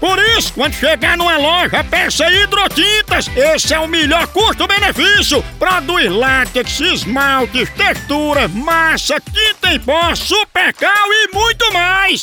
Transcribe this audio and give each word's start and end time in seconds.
Por 0.00 0.18
isso, 0.36 0.54
quando 0.54 0.72
chegar 0.72 1.16
numa 1.16 1.36
loja, 1.36 1.84
peça 1.84 2.28
hidrotintas. 2.30 3.28
Esse 3.36 3.74
é 3.74 3.78
o 3.78 3.86
melhor 3.86 4.26
custo-benefício. 4.28 5.44
Produz 5.58 6.10
látex, 6.10 6.80
esmaltes, 6.80 7.68
textura, 7.70 8.48
massa, 8.48 9.20
tinta 9.20 9.74
em 9.74 9.78
pó, 9.78 10.14
supercal 10.14 11.06
e 11.12 11.34
muito 11.34 11.70
mais. 11.72 12.22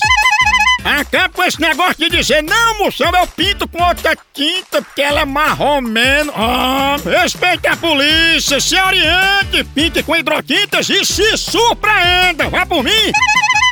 Acaba 0.83 1.29
com 1.29 1.43
esse 1.43 1.59
negócio 1.61 1.95
de 1.97 2.09
dizer, 2.09 2.41
não, 2.41 2.79
moção, 2.79 3.11
eu 3.13 3.27
pinto 3.27 3.67
com 3.67 3.83
outra 3.83 4.17
tinta 4.33 4.81
porque 4.81 5.01
ela 5.01 5.21
é 5.21 5.25
marromeno. 5.25 6.31
Ah, 6.35 6.95
respeite 7.03 7.67
a 7.67 7.75
polícia, 7.75 8.59
se 8.59 8.75
oriente, 8.79 9.63
pinte 9.75 10.01
com 10.01 10.15
hidrotintas 10.15 10.89
e 10.89 11.05
se 11.05 11.37
surpreenda. 11.37 12.49
Vá 12.49 12.65
por 12.65 12.83
mim. 12.83 13.11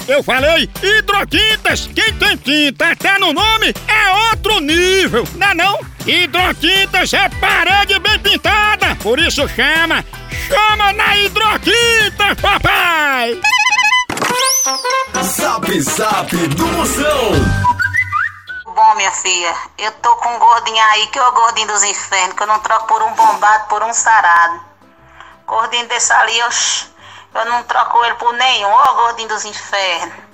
Eu 0.08 0.24
falei 0.24 0.70
hidrotintas. 0.84 1.90
Quem 1.94 2.14
tem 2.14 2.38
tinta 2.38 2.92
até 2.92 3.18
no 3.18 3.34
nome 3.34 3.74
é 3.88 4.30
outro 4.30 4.60
nível, 4.60 5.28
não 5.36 5.48
é 5.48 5.54
não? 5.56 5.80
Hidrotintas 6.06 7.14
é 7.14 7.28
parede 7.30 7.98
bem 8.00 8.20
pintada, 8.20 8.96
por 9.02 9.20
isso 9.20 9.48
chama, 9.50 10.06
chama 10.48 10.94
na 10.94 11.18
hidrotinta, 11.18 12.36
papai! 12.40 13.42
Zap 15.24 15.82
Zap 15.82 16.36
do 16.36 16.68
Moção. 16.68 17.32
Bom, 18.66 18.96
minha 18.96 19.12
filha, 19.12 19.56
eu 19.80 19.92
tô 19.94 20.16
com 20.18 20.36
um 20.36 20.40
gordinho 20.40 20.84
aí 20.92 21.08
que 21.08 21.18
é 21.18 21.28
o 21.28 21.32
gordinho 21.32 21.68
dos 21.68 21.84
infernos, 21.84 22.36
que 22.36 22.44
eu 22.44 22.48
não 22.48 22.60
troco 22.60 22.88
por 22.88 23.02
um 23.02 23.12
bombado, 23.14 23.68
por 23.70 23.82
um 23.82 23.94
sarado. 23.94 24.60
Gordinho 25.48 25.88
desse 25.88 26.12
ali, 26.12 26.38
eu, 26.38 26.50
eu 27.36 27.46
não 27.46 27.64
troco 27.64 28.04
ele 28.06 28.16
por 28.16 28.34
nenhum, 28.34 28.70
ó 28.70 28.94
gordinho 28.94 29.30
dos 29.30 29.46
infernos. 29.46 30.26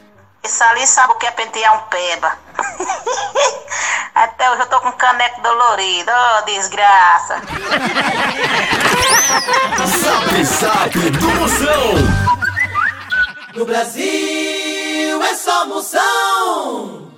Esse 0.43 0.63
ali 0.63 0.87
sabe 0.87 1.13
o 1.13 1.15
que 1.17 1.27
é 1.27 1.31
pentear 1.31 1.75
um 1.75 1.81
peba. 1.89 2.37
Até 4.15 4.51
hoje 4.51 4.61
eu 4.61 4.67
tô 4.67 4.81
com 4.81 4.91
caneco 4.93 5.41
dolorido, 5.41 6.11
ó 6.11 6.41
desgraça. 6.41 7.41
Zap 9.85 10.43
Zap 10.43 10.99
do 11.11 11.27
Moção. 11.27 12.31
No 13.53 13.65
Brasil 13.65 15.23
é 15.23 15.35
só 15.35 15.65
moção. 15.65 17.10